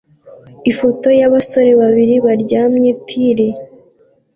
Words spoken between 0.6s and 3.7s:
Ifoto yabasore babiri baryamye tile